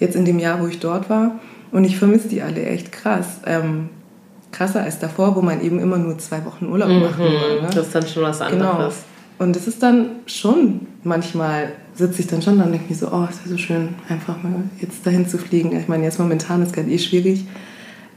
[0.00, 1.38] jetzt in dem Jahr, wo ich dort war.
[1.70, 3.40] Und ich vermisse die alle echt krass.
[3.46, 3.90] Ähm,
[4.52, 7.00] krasser als davor, wo man eben immer nur zwei Wochen Urlaub mhm.
[7.00, 7.62] machen will.
[7.62, 7.68] Ne?
[7.72, 8.70] Das ist dann schon was genau.
[8.70, 8.94] anderes.
[8.94, 9.04] Genau.
[9.38, 13.08] Und das ist dann schon, manchmal sitze ich dann schon da und denke mir so,
[13.08, 15.76] oh, es wäre so schön, einfach mal jetzt dahin zu fliegen.
[15.78, 17.44] Ich meine, jetzt momentan ist gerade eh schwierig.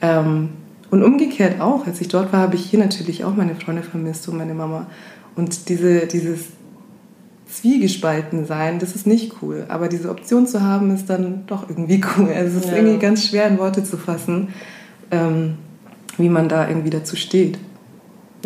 [0.02, 0.50] Ähm,
[0.90, 4.28] und umgekehrt auch, als ich dort war, habe ich hier natürlich auch meine Freunde vermisst
[4.28, 4.88] und meine Mama.
[5.36, 6.48] Und diese, dieses
[7.48, 9.66] zwiegespalten sein, das ist nicht cool.
[9.70, 12.30] Aber diese Option zu haben, ist dann doch irgendwie cool.
[12.36, 12.78] Also es ist ja.
[12.78, 14.50] irgendwie ganz schwer in Worte zu fassen,
[15.12, 15.56] ähm,
[16.22, 17.58] wie man da irgendwie dazu steht.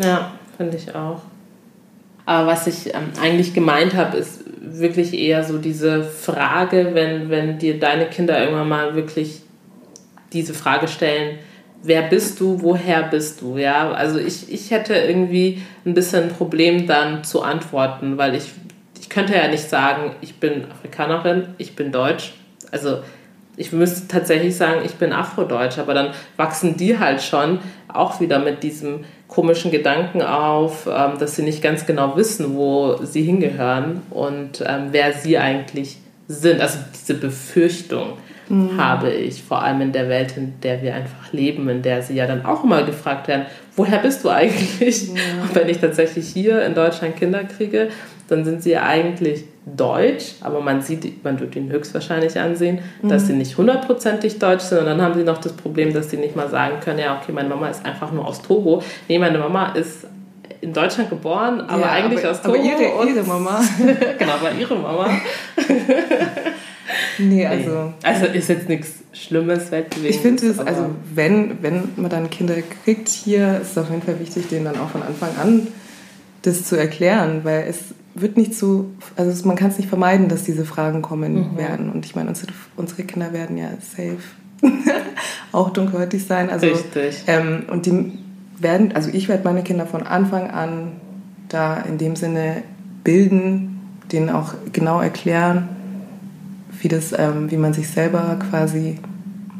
[0.01, 1.21] Ja, finde ich auch.
[2.25, 7.59] Aber was ich ähm, eigentlich gemeint habe, ist wirklich eher so diese Frage, wenn, wenn
[7.59, 9.41] dir deine Kinder irgendwann mal wirklich
[10.33, 11.37] diese Frage stellen,
[11.83, 16.29] wer bist du, woher bist du, ja, also ich, ich hätte irgendwie ein bisschen ein
[16.29, 18.51] Problem dann zu antworten, weil ich,
[18.99, 22.33] ich könnte ja nicht sagen, ich bin Afrikanerin, ich bin Deutsch,
[22.71, 22.99] also
[23.57, 28.39] ich müsste tatsächlich sagen, ich bin Afrodeutsch, aber dann wachsen die halt schon auch wieder
[28.39, 34.01] mit diesem komischen Gedanken auf, ähm, dass sie nicht ganz genau wissen, wo sie hingehören
[34.09, 36.59] und ähm, wer sie eigentlich sind.
[36.59, 38.13] Also diese Befürchtung
[38.49, 38.77] mhm.
[38.77, 42.15] habe ich, vor allem in der Welt, in der wir einfach leben, in der sie
[42.15, 45.07] ja dann auch immer gefragt werden, woher bist du eigentlich?
[45.07, 45.13] Ja.
[45.41, 47.89] Und wenn ich tatsächlich hier in Deutschland Kinder kriege,
[48.27, 53.09] dann sind sie ja eigentlich deutsch, aber man sieht, man wird ihnen höchstwahrscheinlich ansehen, mhm.
[53.09, 56.17] dass sie nicht hundertprozentig deutsch sind und dann haben sie noch das Problem, dass sie
[56.17, 58.83] nicht mal sagen können, ja, okay, meine Mama ist einfach nur aus Togo.
[59.07, 60.05] Nee, meine Mama ist
[60.61, 62.57] in Deutschland geboren, aber ja, eigentlich aber, aus Togo.
[62.57, 63.61] Aber ihre, ihre Mama.
[64.19, 65.09] genau, aber ihre Mama.
[67.17, 67.93] Nee, also.
[68.03, 70.09] Also ist jetzt nichts Schlimmes, Weltbewegen.
[70.09, 74.01] Ich finde es, also wenn, wenn man dann Kinder kriegt hier, ist es auf jeden
[74.01, 75.67] Fall wichtig, denen dann auch von Anfang an
[76.41, 78.85] das zu erklären, weil es wird nicht so,
[79.17, 81.57] also man kann es nicht vermeiden, dass diese Fragen kommen mhm.
[81.57, 81.91] werden.
[81.91, 84.17] Und ich meine, unsere, unsere Kinder werden ja safe
[85.51, 86.49] auch dunkelhäutig sein.
[86.49, 87.23] Also, Richtig.
[87.27, 88.13] Ähm, und die
[88.57, 90.93] werden, also ich werde meine Kinder von Anfang an
[91.49, 92.63] da in dem Sinne
[93.03, 95.69] bilden, denen auch genau erklären,
[96.79, 98.97] wie, das, ähm, wie man sich selber quasi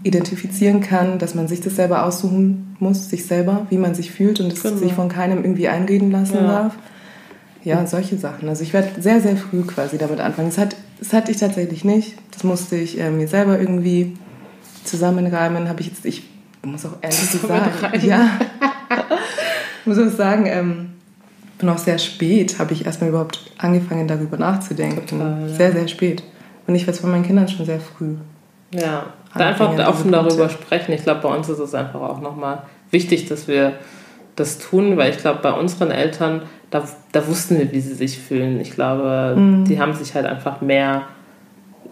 [0.03, 4.39] identifizieren kann, dass man sich das selber aussuchen muss, sich selber, wie man sich fühlt
[4.39, 4.77] und es genau.
[4.77, 6.47] sich von keinem irgendwie einreden lassen ja.
[6.47, 6.75] darf.
[7.65, 8.47] Ja, solche Sachen.
[8.47, 10.49] Also ich werde sehr, sehr früh quasi damit anfangen.
[10.49, 12.13] Das, hat, das hatte ich tatsächlich nicht.
[12.31, 14.15] Das musste ich äh, mir selber irgendwie
[14.83, 15.67] zusammenreimen.
[15.67, 16.23] Habe ich jetzt, ich
[16.63, 17.71] muss auch ehrlich sagen,
[18.03, 18.29] ja,
[19.85, 20.89] muss auch sagen, ähm,
[21.57, 25.05] bin auch sehr spät, habe ich erstmal überhaupt angefangen, darüber nachzudenken.
[25.07, 25.55] Total, ja.
[25.55, 26.23] Sehr, sehr spät.
[26.67, 28.15] Und ich weiß von meinen Kindern schon sehr früh.
[28.71, 30.91] Ja, da einfach offen darüber sprechen.
[30.93, 33.73] Ich glaube, bei uns ist es einfach auch nochmal wichtig, dass wir
[34.35, 38.19] das tun, weil ich glaube, bei unseren Eltern, da, da wussten wir, wie sie sich
[38.19, 38.59] fühlen.
[38.59, 39.65] Ich glaube, mhm.
[39.65, 41.03] die haben sich halt einfach mehr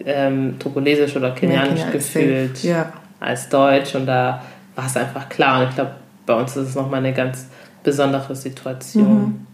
[0.04, 2.92] ähm, togolesisch oder kenianisch gefühlt ja.
[3.20, 4.42] als deutsch und da
[4.74, 5.62] war es einfach klar.
[5.62, 5.92] Und ich glaube,
[6.26, 7.46] bei uns ist es nochmal eine ganz
[7.82, 9.46] besondere Situation.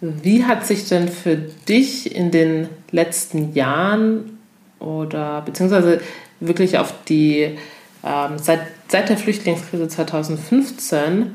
[0.00, 0.14] Mhm.
[0.22, 4.38] Wie hat sich denn für dich in den letzten Jahren
[4.80, 6.00] oder beziehungsweise
[6.40, 7.56] wirklich auf die,
[8.04, 11.34] ähm, seit, seit der Flüchtlingskrise 2015,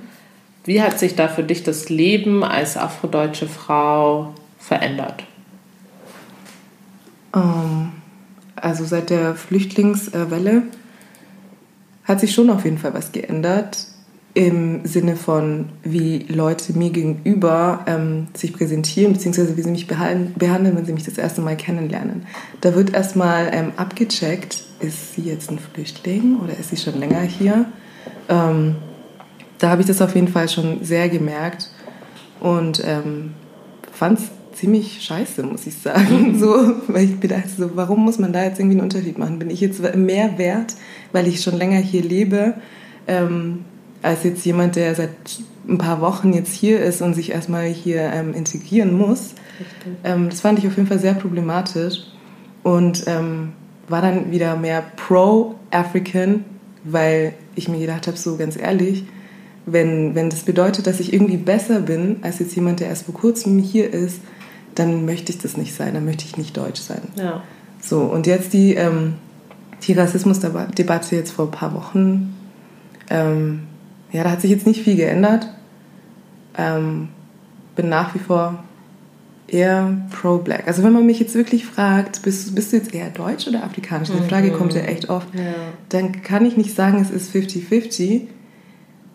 [0.67, 5.23] wie hat sich da für dich das Leben als afrodeutsche Frau verändert?
[7.33, 7.93] Ähm,
[8.55, 10.63] also seit der Flüchtlingswelle
[12.03, 13.87] hat sich schon auf jeden Fall was geändert
[14.33, 20.75] im Sinne von, wie Leute mir gegenüber ähm, sich präsentieren, beziehungsweise wie sie mich behandeln,
[20.75, 22.27] wenn sie mich das erste Mal kennenlernen.
[22.61, 27.21] Da wird erstmal ähm, abgecheckt, ist sie jetzt ein Flüchtling oder ist sie schon länger
[27.21, 27.65] hier?
[28.29, 28.75] Ähm,
[29.59, 31.69] da habe ich das auf jeden Fall schon sehr gemerkt
[32.39, 33.33] und ähm,
[33.91, 36.37] fand es ziemlich scheiße, muss ich sagen.
[36.39, 39.39] So, weil ich dachte, so, warum muss man da jetzt irgendwie einen Unterschied machen?
[39.39, 40.75] Bin ich jetzt mehr wert,
[41.11, 42.55] weil ich schon länger hier lebe,
[43.07, 43.65] ähm,
[44.01, 45.09] als jetzt jemand, der seit
[45.67, 49.33] ein paar Wochen jetzt hier ist und sich erstmal hier ähm, integrieren muss?
[50.03, 52.03] Ähm, das fand ich auf jeden Fall sehr problematisch
[52.63, 53.53] und ähm,
[53.87, 56.45] war dann wieder mehr pro-African,
[56.83, 59.05] weil ich mir gedacht habe, so ganz ehrlich,
[59.67, 63.13] wenn, wenn das bedeutet, dass ich irgendwie besser bin als jetzt jemand, der erst vor
[63.13, 64.21] kurzem hier ist,
[64.75, 67.01] dann möchte ich das nicht sein, dann möchte ich nicht deutsch sein.
[67.15, 67.43] Ja.
[67.81, 69.15] So, und jetzt die, ähm,
[69.83, 72.33] die Rassismusdebatte jetzt vor ein paar Wochen,
[73.09, 73.63] ähm,
[74.11, 75.49] ja, da hat sich jetzt nicht viel geändert.
[76.57, 77.09] Ähm,
[77.75, 78.63] bin nach wie vor
[79.47, 80.65] eher pro-black.
[80.65, 84.09] Also wenn man mich jetzt wirklich fragt, bist, bist du jetzt eher deutsch oder afrikanisch?
[84.09, 85.27] Die Frage kommt ja echt oft.
[85.33, 85.53] Ja.
[85.89, 88.21] Dann kann ich nicht sagen, es ist 50-50.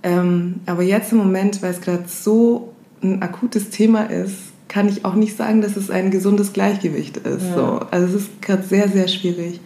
[0.03, 4.35] Ähm, aber jetzt im Moment, weil es gerade so ein akutes Thema ist,
[4.69, 7.45] kann ich auch nicht sagen, dass es ein gesundes Gleichgewicht ist.
[7.45, 7.55] Ja.
[7.55, 7.81] So.
[7.91, 9.61] Also es ist gerade sehr, sehr schwierig,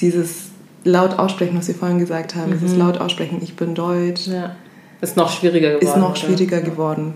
[0.00, 0.46] dieses
[0.84, 2.60] laut aussprechen, was wir vorhin gesagt haben, mhm.
[2.60, 4.28] dieses laut aussprechen, ich bin deutsch.
[4.28, 4.56] Ja.
[5.00, 5.86] Ist noch schwieriger geworden.
[5.86, 6.70] Ist noch schwieriger oder?
[6.70, 7.14] geworden.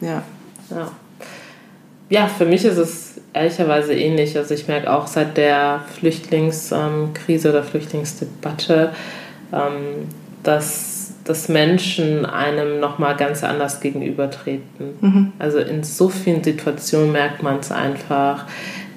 [0.00, 0.22] Ja.
[0.70, 0.92] ja.
[2.10, 4.36] Ja, für mich ist es ehrlicherweise ähnlich.
[4.36, 8.92] Also ich merke auch seit der Flüchtlingskrise oder Flüchtlingsdebatte,
[9.52, 10.08] ähm,
[10.42, 10.97] dass
[11.28, 14.94] dass Menschen einem nochmal ganz anders gegenübertreten.
[15.00, 15.32] Mhm.
[15.38, 18.46] Also in so vielen Situationen merkt man es einfach.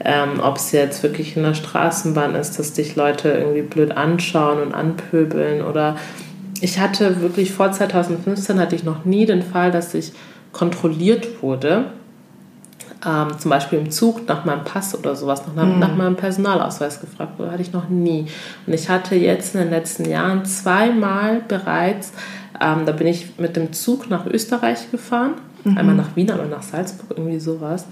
[0.04, 4.62] Ähm, Ob es jetzt wirklich in der Straßenbahn ist, dass dich Leute irgendwie blöd anschauen
[4.62, 5.98] und anpöbeln oder
[6.62, 10.14] ich hatte wirklich vor 2015 hatte ich noch nie den Fall, dass ich
[10.54, 11.86] kontrolliert wurde
[13.06, 15.80] ähm, zum Beispiel im Zug nach meinem Pass oder sowas, nach, mhm.
[15.80, 18.28] nach meinem Personalausweis gefragt wurde, hatte ich noch nie.
[18.68, 22.14] Und ich hatte jetzt in den letzten Jahren zweimal bereits,
[22.60, 25.34] ähm, da bin ich mit dem Zug nach Österreich gefahren,
[25.64, 25.78] mhm.
[25.78, 27.86] einmal nach Wien, einmal nach Salzburg, irgendwie sowas.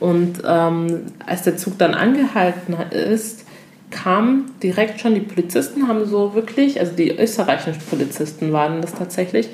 [0.00, 3.44] Und ähm, als der Zug dann angehalten ist,
[3.90, 9.48] kamen direkt schon die Polizisten, haben so wirklich, also die österreichischen Polizisten waren das tatsächlich,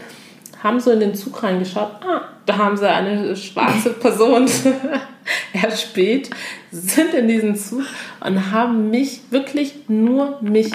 [0.63, 4.49] haben so in den Zug reingeschaut, ah, da haben sie eine schwarze Person
[5.53, 6.31] erspäht,
[6.71, 7.83] sind in diesen Zug
[8.21, 10.73] und haben mich, wirklich nur mich.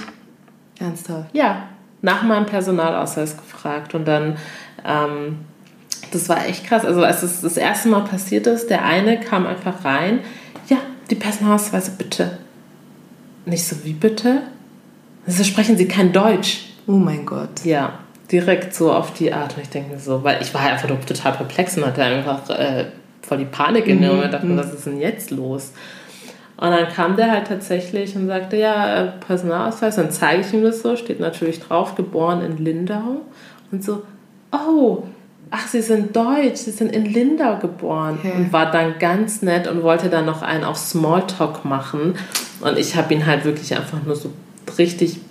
[0.79, 1.29] Ernsthaft?
[1.33, 1.69] Ja,
[2.01, 4.37] nach meinem Personalausweis gefragt und dann.
[4.85, 5.39] Ähm,
[6.11, 6.85] das war echt krass.
[6.85, 10.21] Also als es das erste Mal passiert ist, der eine kam einfach rein,
[10.67, 10.77] ja,
[11.11, 12.39] die Personalausweise bitte.
[13.45, 14.41] Nicht so, wie bitte?
[15.27, 16.65] Also sprechen Sie kein Deutsch.
[16.87, 17.63] Oh mein Gott.
[17.63, 17.99] Ja
[18.31, 19.55] direkt so auf die Art.
[19.55, 22.85] Und ich denke mir so, weil ich war einfach total perplex und hatte einfach äh,
[23.21, 24.23] voll die Panik in mir mhm.
[24.23, 24.57] und dachte, mhm.
[24.57, 25.73] was ist denn jetzt los?
[26.57, 30.63] Und dann kam der halt tatsächlich und sagte, ja, äh, Personalausweis, dann zeige ich ihm
[30.63, 33.21] das so, steht natürlich drauf, geboren in Lindau.
[33.71, 34.03] Und so,
[34.51, 35.03] oh,
[35.51, 38.17] ach, Sie sind deutsch, Sie sind in Lindau geboren.
[38.19, 38.33] Okay.
[38.35, 42.15] Und war dann ganz nett und wollte dann noch einen auf Smalltalk machen.
[42.59, 44.31] Und ich habe ihn halt wirklich einfach nur so
[44.77, 45.21] richtig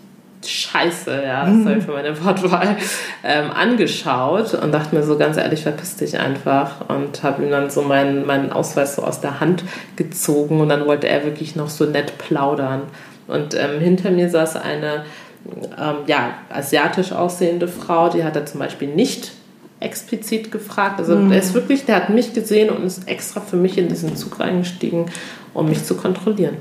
[0.46, 1.64] scheiße, ja, mhm.
[1.64, 2.76] sorry für meine Wortwahl,
[3.24, 7.70] ähm, angeschaut und dachte mir so ganz ehrlich, verpiss dich einfach und habe ihm dann
[7.70, 9.64] so meinen, meinen Ausweis so aus der Hand
[9.96, 12.82] gezogen und dann wollte er wirklich noch so nett plaudern.
[13.26, 15.04] Und ähm, hinter mir saß eine
[15.46, 19.32] ähm, ja, asiatisch aussehende Frau, die hat er zum Beispiel nicht
[19.80, 20.98] explizit gefragt.
[20.98, 21.32] Also mhm.
[21.32, 24.40] er ist wirklich, der hat mich gesehen und ist extra für mich in diesen Zug
[24.40, 25.06] reingestiegen,
[25.54, 26.56] um mich zu kontrollieren.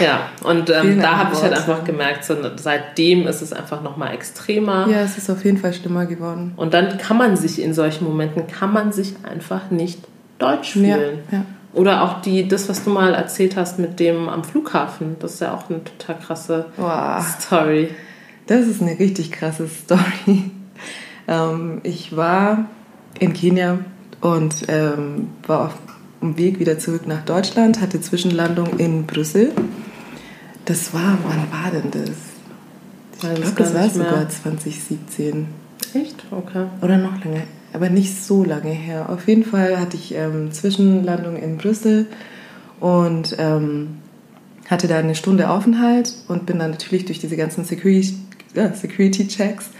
[0.00, 4.14] Ja, und ähm, da habe ich halt einfach gemerkt, so, seitdem ist es einfach nochmal
[4.14, 4.86] extremer.
[4.88, 6.52] Ja, es ist auf jeden Fall schlimmer geworden.
[6.56, 10.00] Und dann kann man sich in solchen Momenten, kann man sich einfach nicht
[10.38, 11.18] deutsch fühlen.
[11.30, 11.44] Ja, ja.
[11.72, 15.40] Oder auch die, das, was du mal erzählt hast mit dem am Flughafen, das ist
[15.40, 17.22] ja auch eine total krasse wow.
[17.38, 17.90] Story.
[18.46, 20.50] Das ist eine richtig krasse Story.
[21.28, 22.66] Ähm, ich war
[23.18, 23.80] in Kenia
[24.20, 25.74] und ähm, war auf
[26.20, 29.50] dem Weg wieder zurück nach Deutschland, hatte Zwischenlandung in Brüssel
[30.66, 32.10] das war, wann war denn das?
[33.14, 35.46] Ich glaube, das war sogar 2017.
[35.94, 36.24] Echt?
[36.30, 36.66] Okay.
[36.82, 39.08] Oder noch länger, aber nicht so lange her.
[39.08, 42.06] Auf jeden Fall hatte ich ähm, Zwischenlandung in Brüssel
[42.80, 43.98] und ähm,
[44.68, 48.16] hatte da eine Stunde Aufenthalt und bin dann natürlich durch diese ganzen Security,
[48.54, 49.70] äh, Security Checks.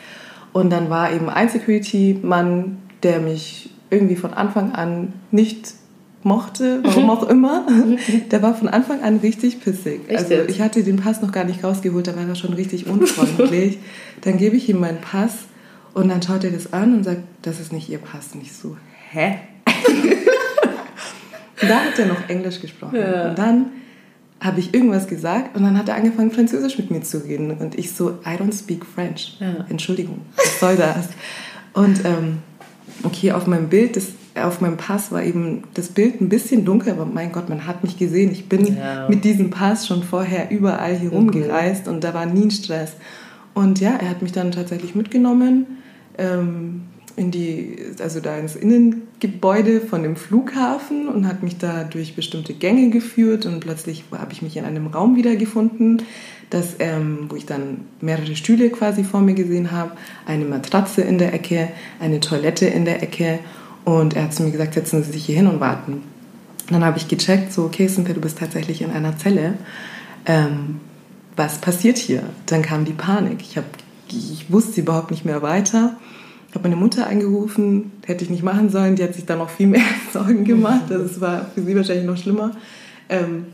[0.52, 5.74] Und dann war eben ein Security-Mann, der mich irgendwie von Anfang an nicht
[6.26, 7.66] mochte, warum auch immer,
[8.30, 10.00] der war von Anfang an richtig pissig.
[10.08, 12.86] Echt also ich hatte den Pass noch gar nicht rausgeholt, da war er schon richtig
[12.86, 13.78] unfreundlich.
[14.20, 15.44] dann gebe ich ihm meinen Pass
[15.94, 18.34] und dann schaut er das an und sagt, das ist nicht Ihr Pass.
[18.34, 18.76] Nicht so,
[19.10, 19.38] hä?
[21.60, 22.96] da hat er noch Englisch gesprochen.
[22.96, 23.30] Ja.
[23.30, 23.66] Und dann
[24.40, 27.52] habe ich irgendwas gesagt und dann hat er angefangen, Französisch mit mir zu reden.
[27.52, 29.38] Und ich so, I don't speak French.
[29.40, 29.64] Ja.
[29.70, 31.08] Entschuldigung, was soll das?
[31.72, 32.38] Und ähm,
[33.02, 34.08] okay, auf meinem Bild, das,
[34.42, 37.82] auf meinem Pass war eben das Bild ein bisschen dunkel, aber mein Gott, man hat
[37.82, 38.30] mich gesehen.
[38.32, 39.08] Ich bin ja.
[39.08, 41.16] mit diesem Pass schon vorher überall hier mhm.
[41.16, 42.92] rumgereist und da war nie ein Stress.
[43.54, 45.66] Und ja, er hat mich dann tatsächlich mitgenommen.
[46.18, 46.82] Ähm,
[47.16, 52.52] in die, also da ins Innengebäude von dem Flughafen und hat mich da durch bestimmte
[52.52, 56.02] Gänge geführt und plötzlich habe ich mich in einem Raum wiedergefunden,
[56.50, 59.92] das, ähm, wo ich dann mehrere Stühle quasi vor mir gesehen habe,
[60.26, 61.70] eine Matratze in der Ecke,
[62.00, 63.38] eine Toilette in der Ecke
[63.86, 66.02] und er hat zu mir gesagt, setzen Sie sich hier hin und warten.
[66.68, 69.54] Dann habe ich gecheckt, so, okay, Cynthia, du bist tatsächlich in einer Zelle.
[70.26, 70.80] Ähm,
[71.36, 72.24] was passiert hier?
[72.44, 73.38] Dann kam die Panik.
[73.40, 73.64] Ich, hab,
[74.10, 75.96] ich wusste überhaupt nicht mehr weiter
[76.56, 78.96] habe meine Mutter angerufen, hätte ich nicht machen sollen.
[78.96, 80.84] Die hat sich da noch viel mehr Sorgen gemacht.
[80.88, 82.52] Das also war für sie wahrscheinlich noch schlimmer.
[83.08, 83.46] Ähm,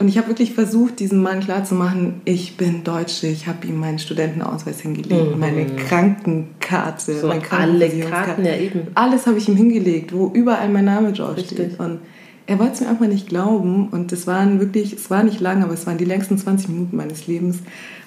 [0.00, 3.98] und ich habe wirklich versucht, diesem Mann klarzumachen, ich bin Deutsche, ich habe ihm meinen
[3.98, 5.38] Studentenausweis hingelegt, mhm.
[5.38, 8.86] meine Krankenkarte, so mein alle Karten ja eben.
[8.94, 11.78] Alles habe ich ihm hingelegt, wo überall mein Name draufsteht.
[11.78, 11.98] Und
[12.46, 13.88] er wollte es mir einfach nicht glauben.
[13.88, 16.96] Und es waren wirklich, es war nicht lang, aber es waren die längsten 20 Minuten
[16.96, 17.58] meines Lebens,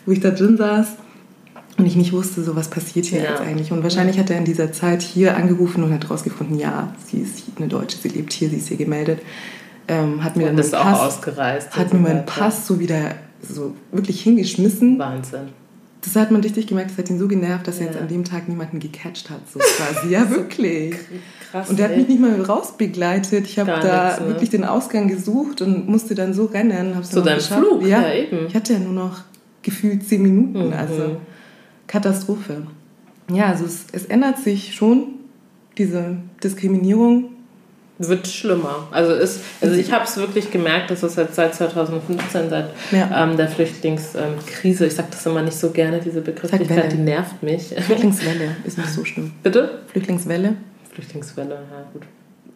[0.07, 0.95] wo ich da drin saß
[1.77, 3.29] und ich nicht wusste, so was passiert hier ja.
[3.29, 3.71] jetzt eigentlich.
[3.71, 7.43] Und wahrscheinlich hat er in dieser Zeit hier angerufen und hat herausgefunden, ja, sie ist
[7.55, 9.19] eine Deutsche, sie lebt hier, sie ist hier gemeldet.
[9.87, 11.75] Ähm, hat mir und dann ist auch Pass, ausgereist.
[11.75, 14.97] Hat mir meinen Pass so wieder so wirklich hingeschmissen.
[14.97, 15.49] Wahnsinn.
[16.01, 17.85] Das hat man richtig gemerkt, das hat ihn so genervt, dass ja.
[17.85, 20.09] er jetzt an dem Tag niemanden gecatcht hat, so quasi.
[20.09, 20.95] Ja, wirklich.
[21.51, 23.45] Krass, und der hat mich nicht mal rausbegleitet.
[23.45, 24.27] Ich habe da nichts, ne?
[24.27, 26.95] wirklich den Ausgang gesucht und musste dann so rennen.
[26.95, 28.47] Hab's Zu deinem Flug, ja, ja, eben.
[28.47, 29.21] Ich hatte ja nur noch
[29.61, 30.73] gefühlt zehn Minuten, mhm.
[30.73, 31.17] also
[31.87, 32.63] Katastrophe.
[33.31, 35.07] Ja, also es, es ändert sich schon,
[35.77, 37.32] diese Diskriminierung.
[37.99, 38.87] Wird schlimmer.
[38.91, 43.23] Also, ist, also ich habe es wirklich gemerkt, dass es jetzt seit 2015, seit ja.
[43.23, 47.67] ähm, der Flüchtlingskrise, ich sage das immer nicht so gerne, diese Begrifflichkeit, die nervt mich.
[47.77, 49.33] Flüchtlingswelle ist nicht so schlimm.
[49.43, 49.81] Bitte?
[49.91, 50.55] Flüchtlingswelle.
[50.91, 52.03] Flüchtlingswelle, ja gut.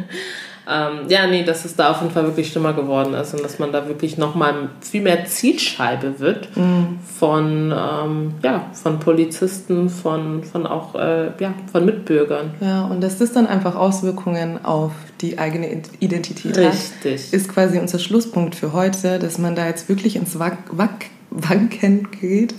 [0.66, 3.58] Ähm, ja, nee, dass es da auf jeden Fall wirklich schlimmer geworden ist und dass
[3.58, 7.00] man da wirklich nochmal viel mehr Zielscheibe wird mhm.
[7.18, 12.54] von, ähm, ja, von Polizisten, von, von auch äh, ja, von Mitbürgern.
[12.60, 17.26] Ja, und dass das dann einfach Auswirkungen auf die eigene Identität Richtig.
[17.26, 21.06] hat, ist quasi unser Schlusspunkt für heute, dass man da jetzt wirklich ins Wack, Wack,
[21.30, 22.54] Wanken geht,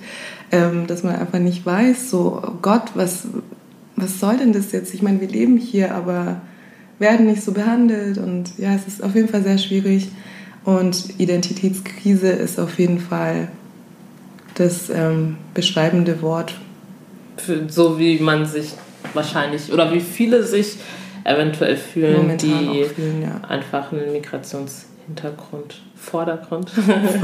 [0.51, 3.27] ähm, dass man einfach nicht weiß, so oh Gott, was,
[3.95, 4.93] was soll denn das jetzt?
[4.93, 6.41] Ich meine, wir leben hier, aber
[6.99, 10.09] werden nicht so behandelt und ja, es ist auf jeden Fall sehr schwierig
[10.63, 13.49] und Identitätskrise ist auf jeden Fall
[14.55, 16.55] das ähm, beschreibende Wort.
[17.37, 18.73] Für, so wie man sich
[19.13, 20.77] wahrscheinlich oder wie viele sich
[21.25, 23.41] eventuell fühlen, Momentan die fühlen, ja.
[23.47, 26.71] einfach einen Migrationshintergrund, Vordergrund,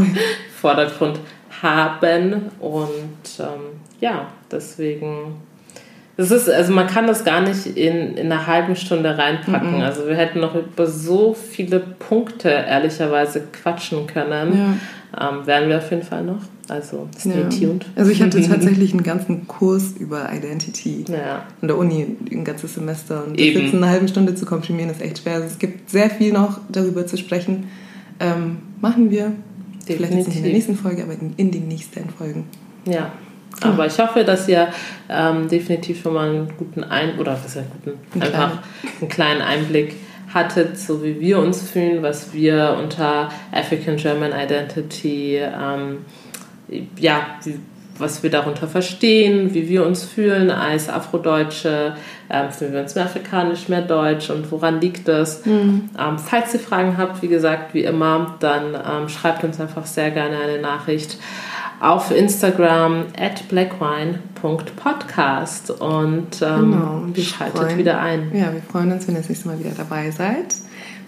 [0.61, 1.19] Vordergrund
[1.61, 5.35] haben und ähm, ja, deswegen
[6.17, 9.77] das ist, also man kann das gar nicht in, in einer halben Stunde reinpacken.
[9.77, 9.81] Mhm.
[9.81, 14.57] Also wir hätten noch über so viele Punkte ehrlicherweise quatschen können.
[14.57, 15.29] Ja.
[15.29, 16.41] Ähm, werden wir auf jeden Fall noch.
[16.69, 17.49] Also stay ja.
[17.49, 17.85] tuned.
[17.95, 21.45] Also ich hatte tatsächlich einen ganzen Kurs über Identity ja.
[21.61, 23.25] an der Uni, ein ganzes Semester.
[23.25, 23.55] Und Eben.
[23.55, 25.35] das jetzt in einer halben Stunde zu komprimieren, ist echt schwer.
[25.35, 27.67] Also es gibt sehr viel noch darüber zu sprechen.
[28.19, 29.33] Ähm, machen wir.
[29.87, 29.95] Definitiv.
[29.95, 32.45] Vielleicht nicht in der nächsten Folge, aber in, in den nächsten Folgen.
[32.85, 33.11] Ja.
[33.61, 34.69] Aber ich hoffe, dass ihr
[35.09, 38.61] ähm, definitiv schon mal einen guten Ein oder was ja guten, ein einfach kleinen.
[39.01, 39.95] einen kleinen Einblick
[40.33, 46.05] hattet, so wie wir uns fühlen, was wir unter African German Identity, ähm,
[46.97, 47.59] ja, wie,
[47.97, 51.95] was wir darunter verstehen, wie wir uns fühlen als Afrodeutsche,
[52.29, 55.45] ähm, fühlen wir uns mehr afrikanisch, mehr deutsch und woran liegt das?
[55.45, 55.89] Mhm.
[55.99, 60.11] Ähm, falls ihr Fragen habt, wie gesagt, wie immer, dann ähm, schreibt uns einfach sehr
[60.11, 61.17] gerne eine Nachricht
[61.81, 68.31] auf Instagram at blackwine.podcast und ähm, genau, schaltet freuen, wieder ein.
[68.35, 70.53] Ja, wir freuen uns, wenn ihr das nächste Mal wieder dabei seid.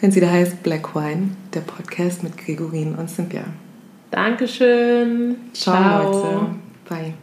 [0.02, 3.44] Wenn es wieder heißt Black Wine, der Podcast mit Gregorin und Cynthia.
[4.10, 5.36] Dankeschön.
[5.54, 6.12] Ciao, Ciao.
[6.12, 6.40] Leute.
[6.90, 7.14] Bye.